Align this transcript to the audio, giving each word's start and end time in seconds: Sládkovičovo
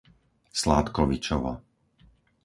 Sládkovičovo 0.59 1.53